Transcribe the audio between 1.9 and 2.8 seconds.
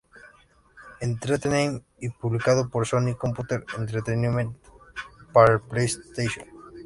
y publicado